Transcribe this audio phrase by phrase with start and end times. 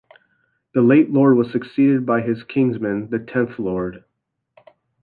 [0.73, 4.03] The late Lord was succeeded by his kinsman, the tenth Lord.